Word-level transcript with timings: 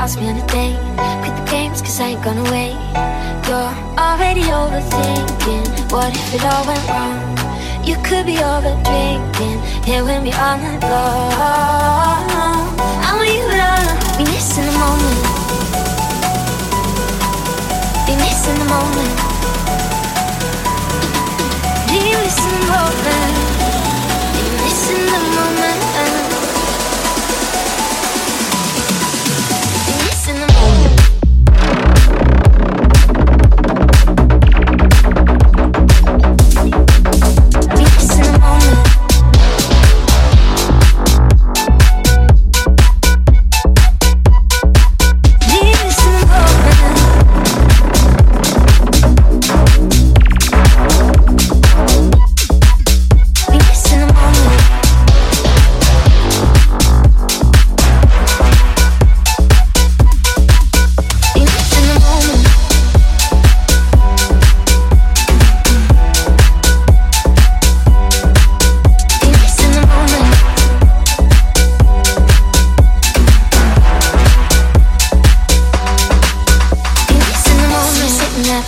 ask 0.00 0.18
me 0.18 0.30
on 0.30 0.36
a 0.36 0.46
date 0.46 0.80
Quit 1.20 1.34
the 1.36 1.44
games 1.50 1.82
cause 1.82 2.00
I 2.00 2.16
ain't 2.16 2.24
gonna 2.24 2.42
wait. 2.44 2.72
You're 3.46 3.74
already 4.00 4.44
overthinking. 4.48 5.92
What 5.92 6.16
if 6.16 6.34
it 6.36 6.42
all 6.50 6.64
went 6.64 6.84
wrong? 6.88 7.20
You 7.84 7.96
could 8.06 8.24
be 8.24 8.38
over 8.38 8.72
drinking 8.88 9.58
Here 9.84 10.02
with 10.02 10.22
me 10.24 10.32
on 10.32 10.56
the 10.64 10.80
floor 10.80 11.20
I 13.04 13.12
want 13.16 13.28
you 13.28 13.44
to 13.60 13.68
Be 14.16 14.24
missing 14.32 14.64
the 14.70 14.76
moment. 14.80 15.20
Be 18.06 18.14
missing 18.24 18.58
the 18.62 18.68
moment. 18.72 19.14
Be 21.90 21.98
missing 22.24 22.54
the 22.56 22.64
moment. 22.72 23.34
Be 24.34 24.44
missing 24.64 25.04
the 25.12 25.20
moment. 25.36 25.89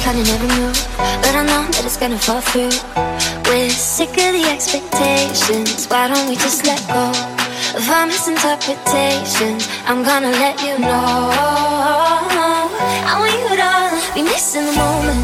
planning 0.02 0.26
every 0.34 0.50
move, 0.58 0.74
but 1.22 1.34
I 1.38 1.46
know 1.46 1.62
that 1.70 1.84
it's 1.86 1.96
gonna 1.96 2.18
fall 2.18 2.42
through. 2.50 2.74
We're 3.46 3.70
sick 3.70 4.10
of 4.18 4.34
the 4.34 4.44
expectations. 4.50 5.86
Why 5.86 6.08
don't 6.10 6.26
we 6.28 6.34
just 6.34 6.66
let 6.66 6.82
go 6.90 7.06
of 7.78 7.88
our 7.88 8.06
misinterpretations? 8.06 9.62
I'm 9.86 10.02
gonna 10.02 10.34
let 10.44 10.58
you 10.66 10.74
know. 10.82 11.30
I 13.10 13.14
want 13.20 13.30
you 13.38 13.54
to 13.62 13.70
be 14.14 14.22
missing 14.26 14.66
the 14.66 14.74
moment. 14.74 15.22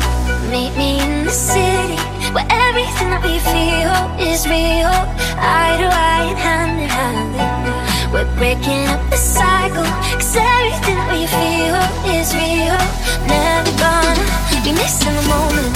Meet 0.55 0.73
me 0.79 1.01
in 1.03 1.27
the 1.27 1.33
city 1.33 1.99
where 2.31 2.47
everything 2.49 3.11
that 3.11 3.23
we 3.27 3.35
feel 3.51 3.99
is 4.31 4.47
real. 4.47 4.95
Eye 5.43 5.75
to 5.81 5.89
eye 5.91 6.25
and 6.31 6.39
hand 6.39 6.81
in 6.81 6.89
hand. 6.89 7.58
We're 8.13 8.25
breaking 8.37 8.87
up 8.89 9.01
the 9.11 9.17
cycle. 9.17 9.85
Cause 9.85 10.37
everything 10.37 10.99
we 11.13 11.27
feel 11.27 11.77
is 12.17 12.33
real. 12.35 12.79
Never 13.29 13.73
gonna 13.77 14.25
be 14.65 14.73
missing 14.73 15.15
the 15.15 15.23
moment. 15.29 15.75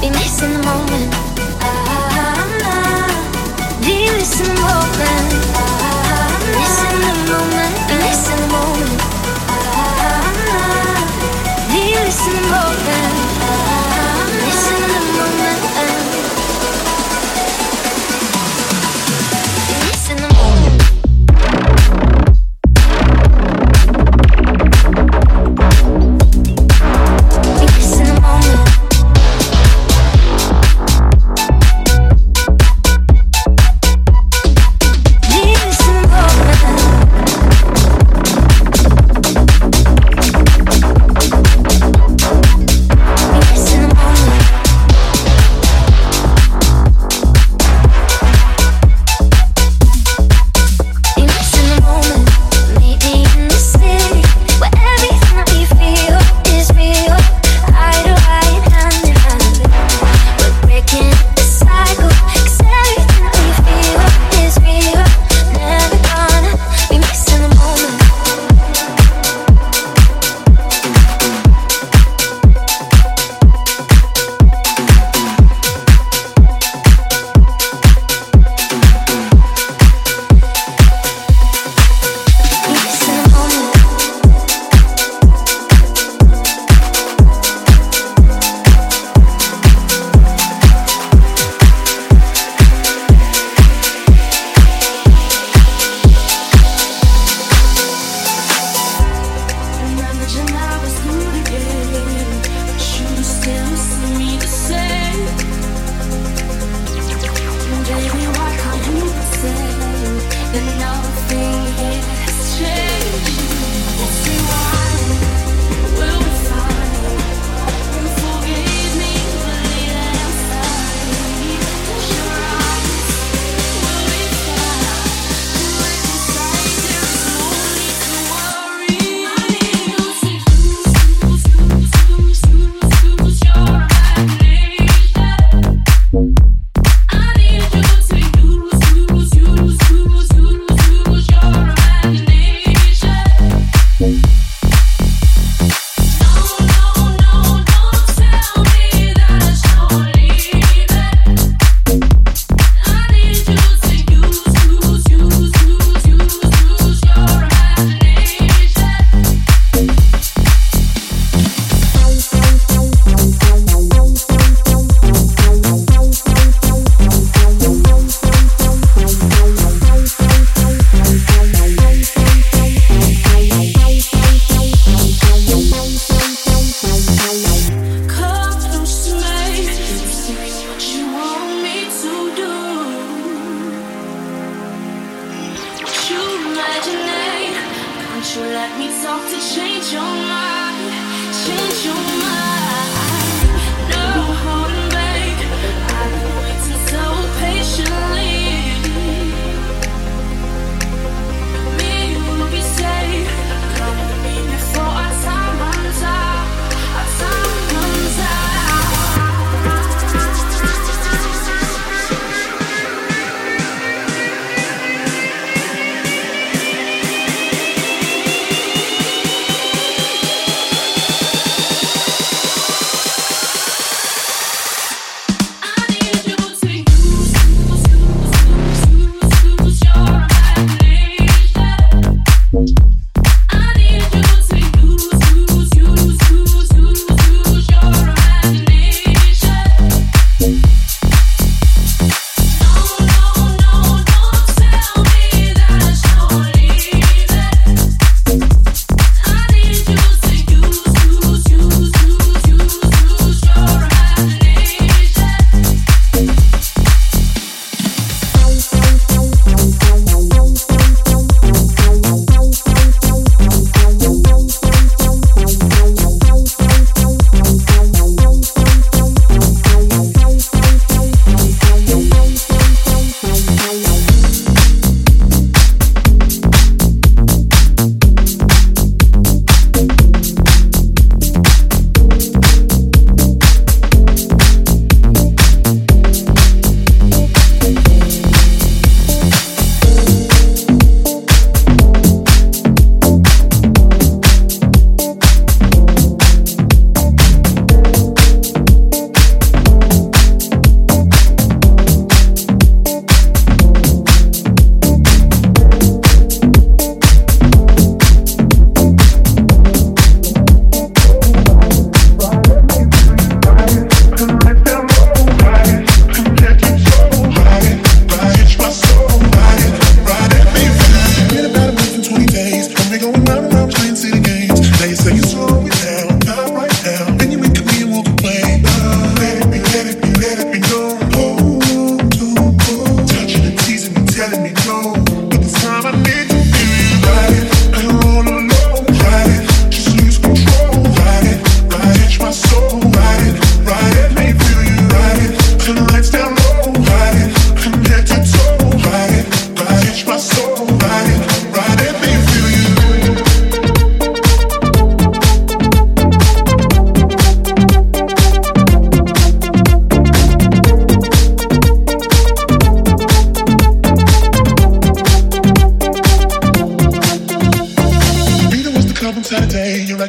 Be 0.00 0.08
missing 0.08 0.52
the 0.56 0.62
moment. 0.64 1.12
Be 3.84 4.08
missing 4.16 4.48
the 4.48 4.60
moment. 4.64 5.30
Missing 6.56 6.98
the 7.04 7.14
moment. 7.28 7.74
Be 7.88 7.94
missing 8.08 8.40
the 8.40 8.48
moment. 8.56 9.00
Be 11.68 11.82
missing 12.00 12.36
the 12.40 12.48
moment. 12.48 13.21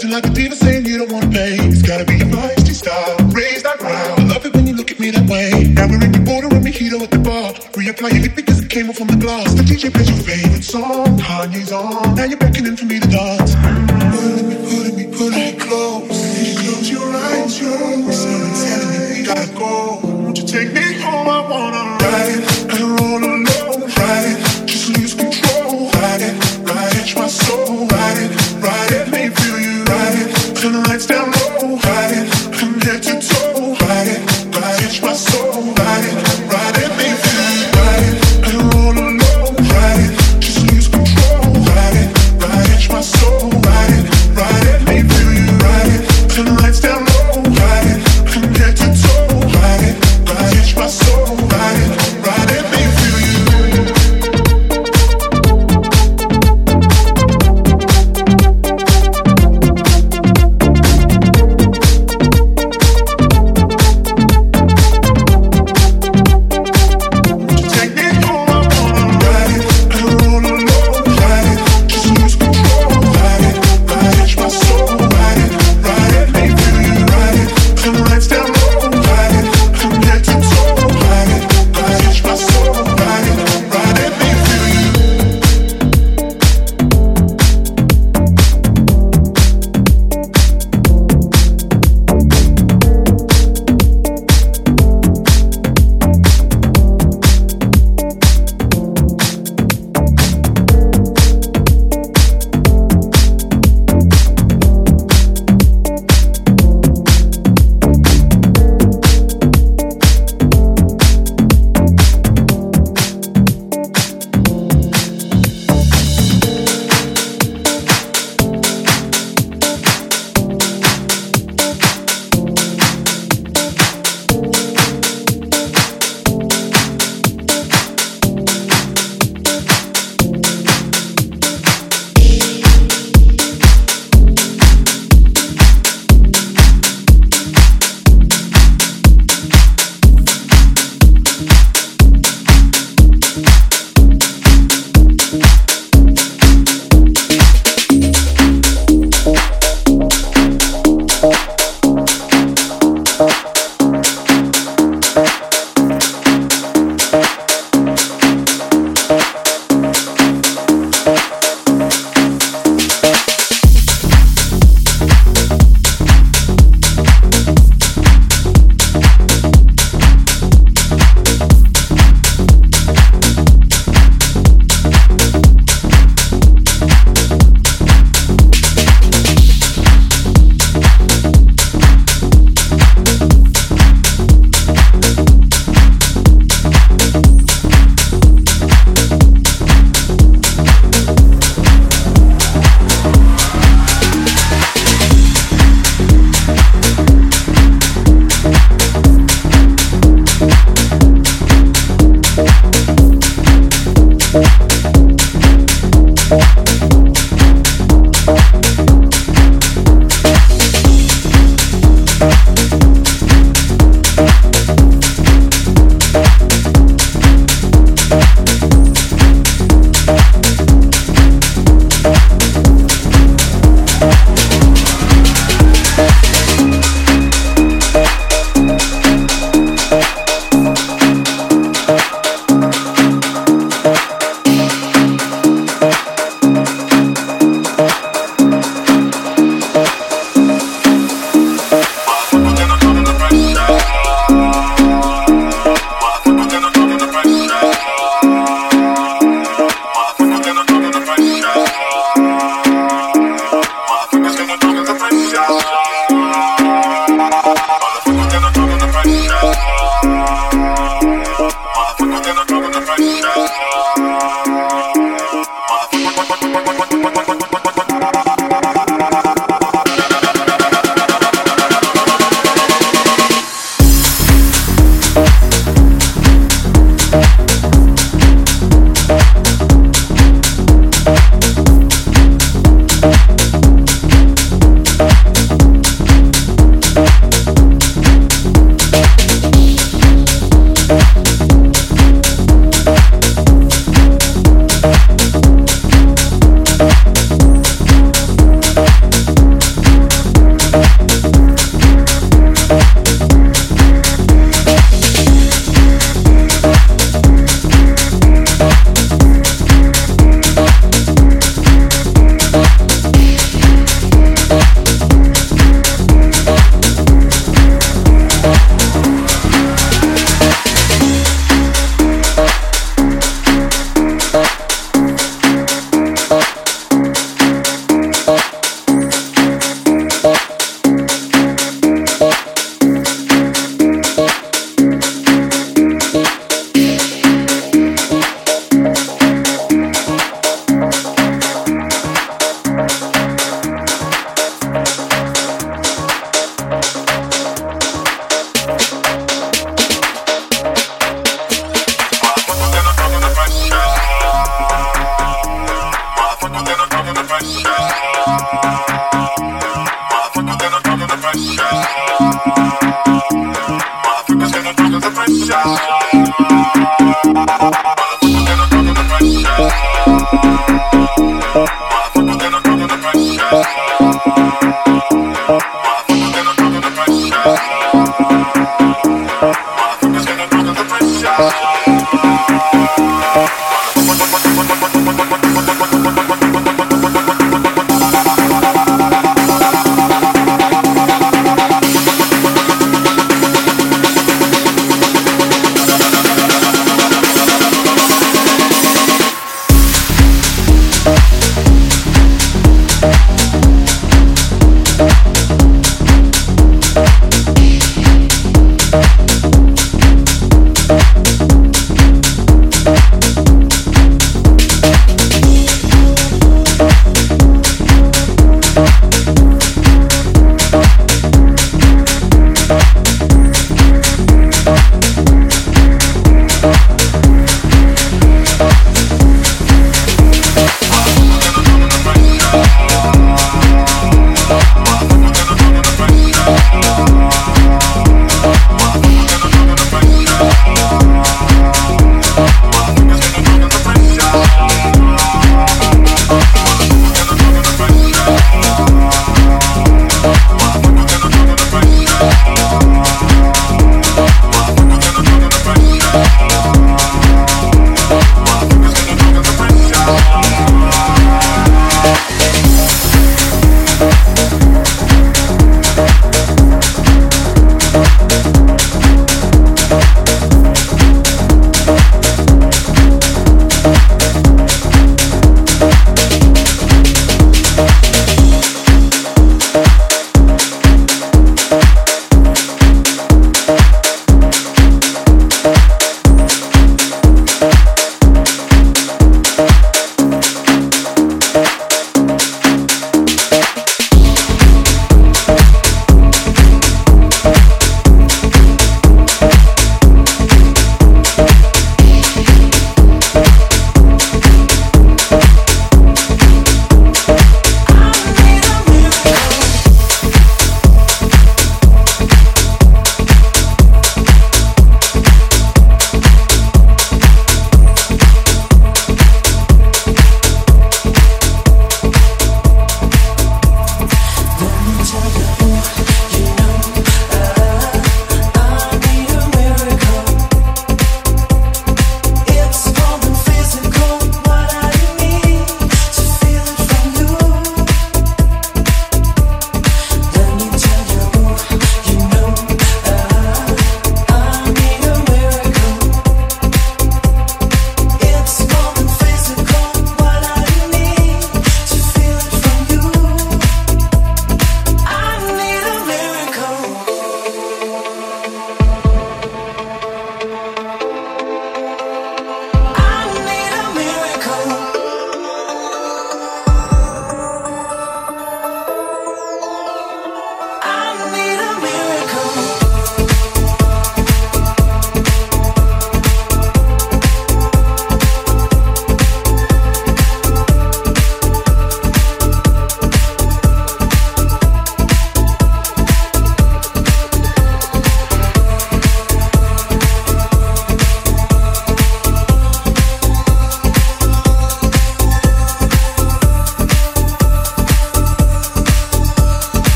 Acting 0.00 0.12
like 0.12 0.24
a 0.24 0.30
diva 0.30 0.56
saying 0.56 0.86
you 0.86 0.96
don't 0.96 1.12
wanna 1.12 1.28
pay. 1.28 1.56
It's 1.60 1.82
gotta 1.82 2.06
be 2.06 2.14
a 2.14 2.24
feisty 2.24 2.72
style, 2.72 3.18
raise 3.32 3.62
that 3.64 3.78
brow. 3.78 4.14
I 4.16 4.22
love 4.32 4.46
it 4.46 4.54
when 4.54 4.66
you 4.66 4.72
look 4.72 4.90
at 4.90 4.98
me 4.98 5.10
that 5.10 5.28
way. 5.28 5.74
Now 5.74 5.88
we're 5.88 6.02
in 6.02 6.12
the 6.12 6.20
border 6.20 6.46
and 6.46 6.64
mojito 6.64 7.02
at 7.02 7.10
the 7.10 7.18
bar. 7.18 7.52
Reapply 7.76 8.12
your 8.14 8.22
lip 8.22 8.34
because 8.34 8.60
it 8.64 8.70
came 8.70 8.88
off 8.88 8.98
on 9.02 9.08
the 9.08 9.16
glass. 9.16 9.52
The 9.52 9.62
DJ 9.62 9.92
plays 9.92 10.08
your 10.08 10.16
favorite 10.24 10.64
song, 10.64 11.18
Kanye's 11.18 11.70
on. 11.70 12.09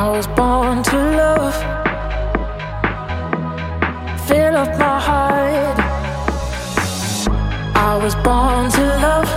I 0.00 0.08
was 0.10 0.28
born 0.28 0.84
to 0.84 0.96
love. 1.22 1.56
Fill 4.28 4.54
up 4.54 4.78
my 4.78 5.00
heart. 5.08 5.78
I 7.74 7.98
was 8.00 8.14
born 8.26 8.70
to 8.76 8.84
love, 9.06 9.30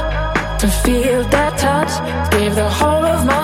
to 0.59 0.67
feel 0.67 1.23
that 1.29 1.57
touch. 1.57 1.93
Give 2.31 2.53
the 2.53 2.69
whole 2.69 3.03
of 3.15 3.25
my 3.25 3.40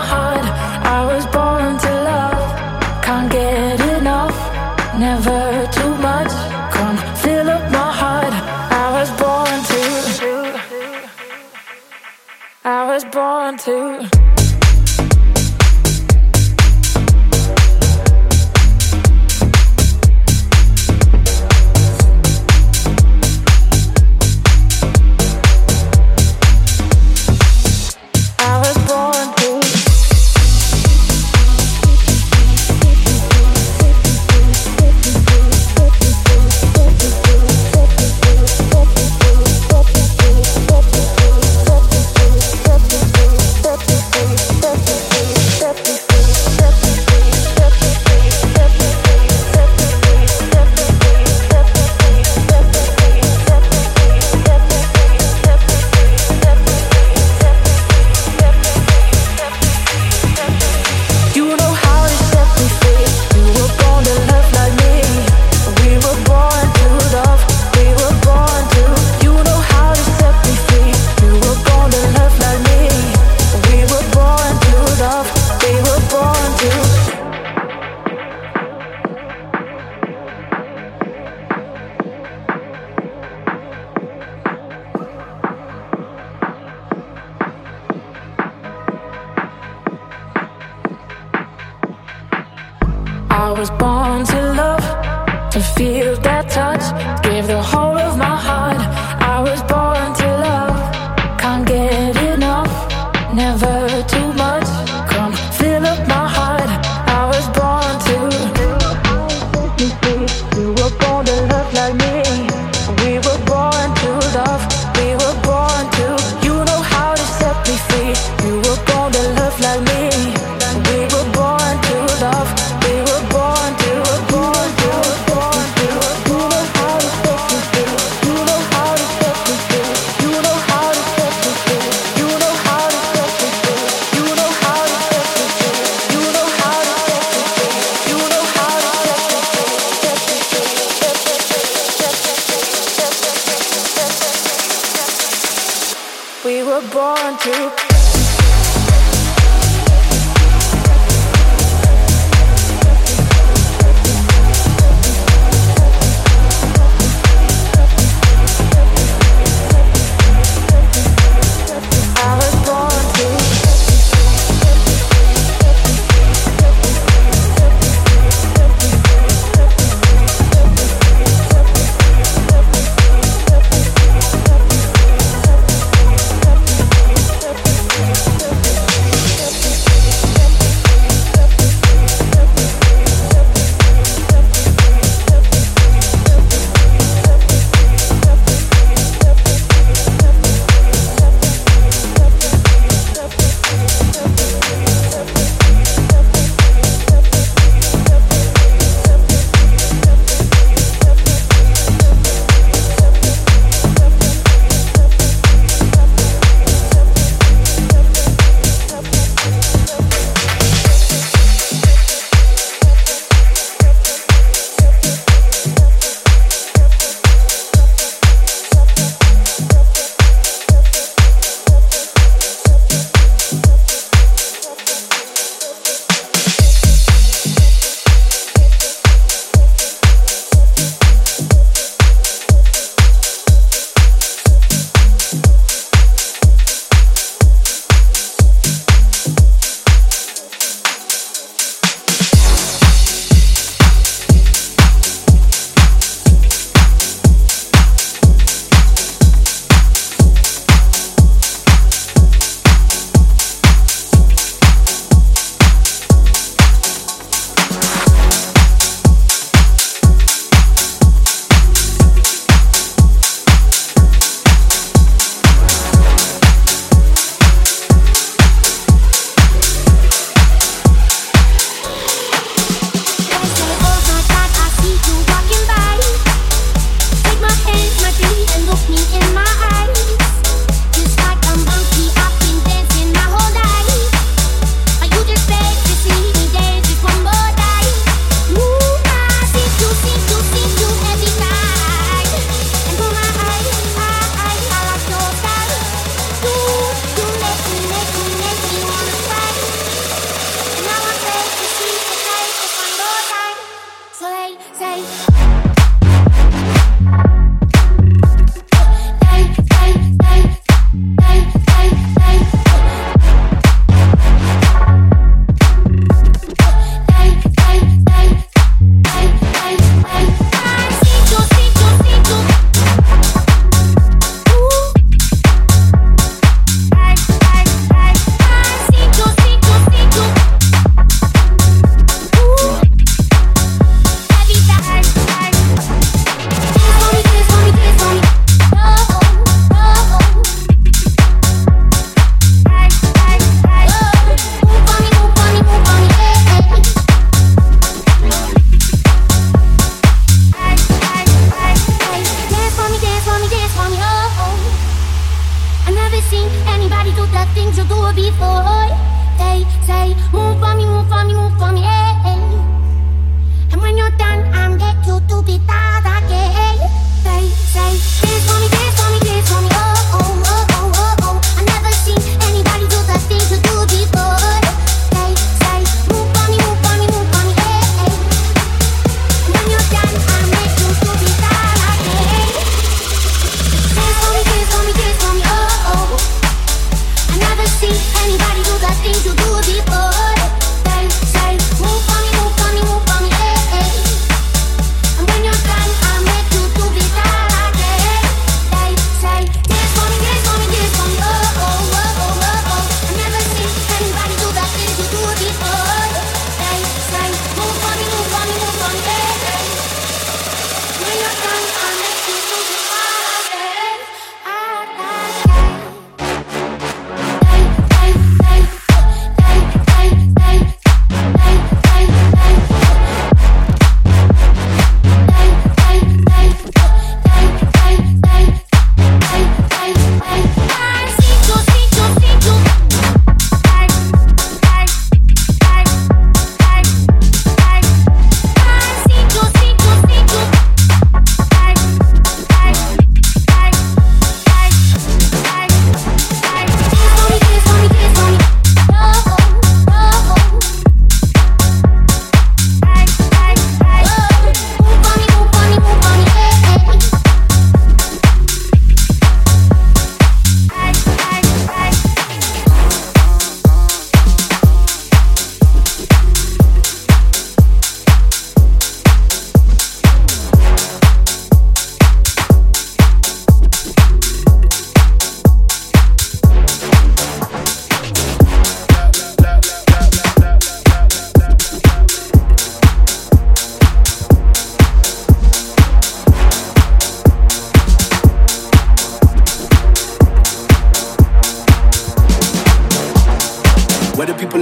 was 93.58 93.72
born 93.72 94.24
to 94.24 94.54
love, 94.54 95.50
to 95.50 95.60
feel 95.60 96.16
that. 96.18 96.37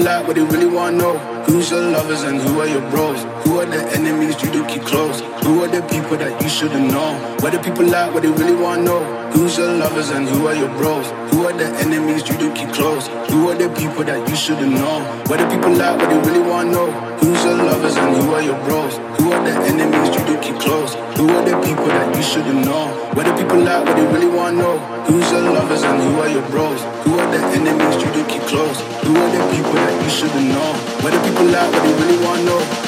lot, 0.06 0.28
but 0.28 0.36
they 0.36 0.44
really 0.44 0.68
wanna 0.68 0.98
know. 0.98 1.35
Who's 1.48 1.70
your 1.70 1.82
lovers 1.92 2.24
and 2.24 2.42
who 2.42 2.60
are 2.60 2.68
your 2.68 2.82
bros? 2.90 3.22
Who 3.46 3.60
are 3.60 3.66
the 3.66 3.82
enemies 3.94 4.42
you 4.42 4.52
do 4.52 4.66
keep 4.66 4.82
close? 4.84 5.22
Who 5.44 5.64
are 5.64 5.68
the 5.68 5.82
people 5.84 6.18
that 6.18 6.42
you 6.42 6.50
shouldn't 6.50 6.92
know? 6.92 7.14
What 7.40 7.52
do 7.54 7.60
people 7.60 7.86
like, 7.86 8.14
what 8.14 8.24
they 8.24 8.30
really 8.30 8.56
wanna 8.56 8.84
know? 8.84 9.04
Who's 9.32 9.58
your 9.58 9.72
lovers 9.74 10.10
and 10.10 10.28
who 10.28 10.48
are 10.48 10.56
your 10.56 10.70
bros? 10.70 11.08
Who 11.32 11.46
are 11.46 11.54
the 11.54 11.68
enemies 11.86 12.28
you 12.28 12.38
do 12.38 12.54
keep 12.54 12.70
close? 12.74 13.08
Who 13.30 13.50
are 13.50 13.56
the 13.56 13.70
people 13.70 14.04
that 14.04 14.28
you 14.28 14.36
shouldn't 14.36 14.74
know? 14.74 15.00
What 15.28 15.38
do 15.38 15.48
people 15.50 15.72
like, 15.72 16.00
what 16.00 16.10
they 16.10 16.30
really 16.30 16.48
wanna 16.50 16.72
know? 16.72 16.92
Who's 17.20 17.44
your 17.44 17.58
lovers 17.58 17.96
and 17.96 18.16
who 18.18 18.34
are 18.34 18.42
your 18.42 18.60
bros? 18.66 18.98
Who 19.20 19.32
are 19.32 19.44
the 19.44 19.54
enemies 19.70 20.16
you 20.16 20.26
do 20.26 20.42
keep 20.42 20.58
close? 20.60 20.96
Who 21.18 21.30
are 21.30 21.46
the 21.46 21.56
people 21.62 21.88
that 21.88 22.16
you 22.16 22.24
shouldn't 22.24 22.66
know? 22.66 23.06
People 23.36 23.66
what 23.86 23.96
they 23.96 24.06
really 24.08 24.28
wanna 24.28 24.58
know? 24.58 24.78
Who's 25.06 25.30
your 25.30 25.42
lovers 25.42 25.84
and 25.84 26.02
who 26.02 26.22
are 26.22 26.30
your 26.30 26.42
bros? 26.50 26.82
Who 27.04 27.20
are 27.20 27.32
the 27.32 27.44
enemies 27.52 27.96
you 28.02 28.10
do 28.16 28.24
keep 28.32 28.42
close? 28.44 28.80
Who 29.04 29.12
are 29.12 29.32
the 29.36 29.44
people 29.52 29.74
that 29.74 30.04
you 30.04 30.10
shouldn't 30.10 30.48
know? 30.56 30.72
What 31.04 31.12
do 31.12 31.20
people 31.28 31.35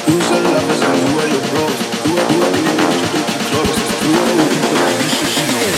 who's 0.05 0.29
your 0.29 0.41
lovers 0.41 0.81
and. 0.81 0.99
Who 1.03 1.19
are, 1.19 1.31
you're 2.31 2.53
the 3.65 3.89
people 4.03 4.75
that 4.77 4.95
you 5.03 5.09
should 5.33 5.49
know? 5.53 5.71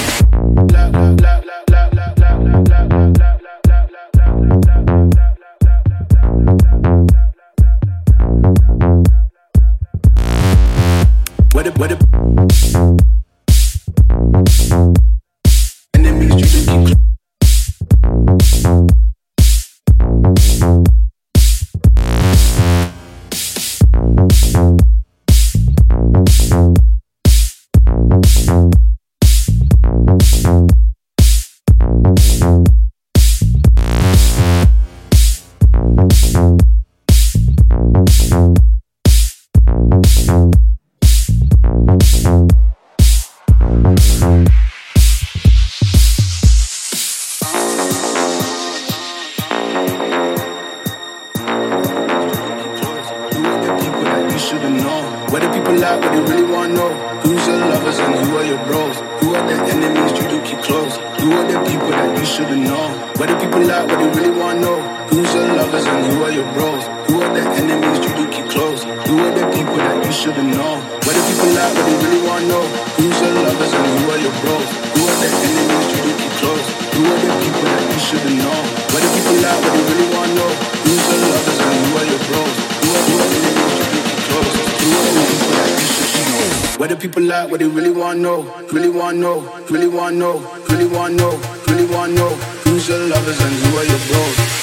La, 0.73 0.83
la, 0.87 1.05
la. 1.23 1.28
should've 54.49 54.81
known. 54.81 55.05
Where 55.29 55.41
the 55.45 55.49
people 55.53 55.77
at, 55.85 56.01
what 56.01 56.09
they 56.09 56.21
really 56.25 56.47
wanna 56.49 56.73
know. 56.73 56.89
Who's 57.21 57.45
your 57.45 57.61
lovers 57.69 57.99
and 58.01 58.15
who 58.17 58.37
are 58.41 58.47
your 58.49 58.57
bros? 58.65 58.97
Who 59.21 59.35
are 59.37 59.45
the 59.45 59.57
enemies 59.61 60.09
you 60.17 60.25
do 60.25 60.41
keep 60.41 60.57
close? 60.65 60.97
Who 61.21 61.29
are 61.37 61.45
the 61.45 61.61
people 61.69 61.93
that 61.93 62.09
you 62.17 62.25
should've 62.25 62.57
known? 62.57 62.91
Where 63.21 63.29
the 63.29 63.37
people 63.37 63.61
at, 63.69 63.85
what 63.85 63.99
they 64.01 64.09
really 64.09 64.33
wanna 64.33 64.65
know. 64.65 64.79
Who's 65.13 65.29
your 65.37 65.53
lovers 65.53 65.85
and 65.85 66.01
who 66.09 66.23
are 66.25 66.33
your 66.33 66.49
bros? 66.57 66.81
Who 67.05 67.21
are 67.21 67.33
the 67.37 67.45
enemies 67.61 68.01
you 68.01 68.11
do 68.17 68.25
keep 68.33 68.49
close? 68.49 68.81
Who 69.05 69.13
are 69.21 69.33
the 69.37 69.45
people 69.53 69.77
that 69.77 69.97
you 70.01 70.11
should've 70.11 70.41
known? 70.41 70.81
Where 71.05 71.13
the 71.13 71.23
people 71.29 71.53
at, 71.53 71.69
what 71.69 71.85
they 71.85 71.97
really 72.01 72.21
wanna 72.25 72.49
know. 72.49 72.65
Who's 72.97 73.17
your 73.21 73.33
lovers 73.45 73.73
and 73.77 73.85
who 73.85 74.03
are 74.09 74.21
your 74.25 74.35
bros? 74.41 74.69
Who 74.97 75.01
are 75.13 75.19
the 75.21 75.29
enemies 75.45 75.87
you 75.93 75.99
do 76.09 76.11
keep 76.25 76.33
close? 76.41 76.65
Who 76.97 77.01
are 77.05 77.21
the 77.21 77.31
people 77.37 77.65
that 77.69 77.85
you 77.85 77.99
should've 78.01 78.33
known? 78.41 78.65
Where 78.97 79.03
the 79.05 79.09
people 79.13 79.45
at, 79.45 79.57
what 79.61 79.73
they 79.77 79.83
really 79.93 80.09
wanna 80.09 80.37
know. 80.41 80.51
Who's 80.89 81.05
your 81.05 81.21
lovers 81.37 81.59
and 81.61 81.75
who 81.85 81.89
are 82.01 82.07
your 82.09 82.21
bros? 82.25 82.53
Who 82.81 82.87
are 82.97 83.03
the 83.05 83.17
enemies 83.29 83.77
you 83.77 83.85
do 83.93 83.99
keep 84.09 84.09
close? 84.09 84.18
Whether 86.79 86.95
people 86.95 87.23
like 87.23 87.51
what 87.51 87.59
they 87.59 87.67
really 87.67 87.91
want 87.91 88.19
know, 88.19 88.43
really 88.71 88.89
want 88.89 89.17
know, 89.17 89.41
really 89.69 89.87
want 89.87 90.15
know, 90.15 90.39
really 90.69 90.87
want 90.87 91.15
know, 91.15 91.35
really 91.67 91.85
want 91.85 92.13
know, 92.13 92.29
who's 92.63 92.87
your 92.87 92.99
lovers 92.99 93.41
and 93.41 93.53
who 93.55 93.77
are 93.77 93.83
your 93.83 93.99
bros. 94.07 94.58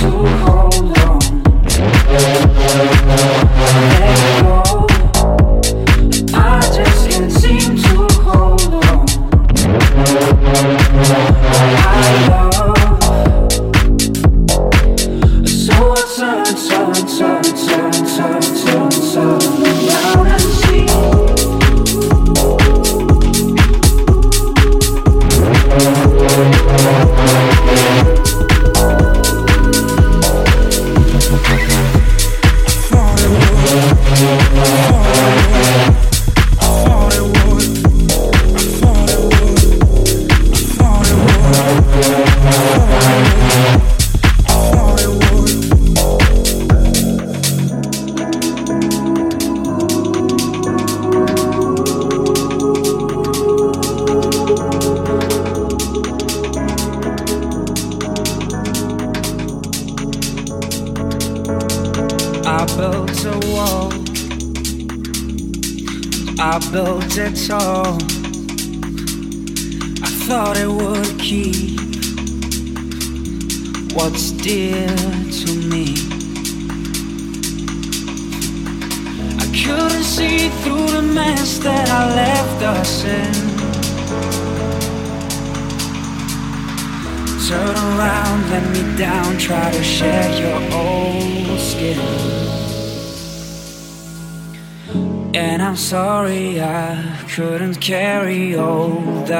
Carry 0.00 0.39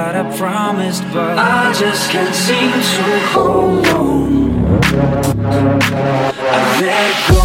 that 0.00 0.16
I 0.16 0.24
promised, 0.38 1.02
but 1.12 1.36
I 1.38 1.72
just 1.74 2.10
can't 2.10 2.34
seem 2.34 2.72
to 2.72 3.18
hold 3.32 3.86
on. 3.88 4.64
I 6.40 6.80
let 6.80 7.14
go. 7.28 7.40